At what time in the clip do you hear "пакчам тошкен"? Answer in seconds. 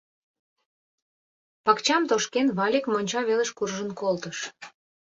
1.65-2.47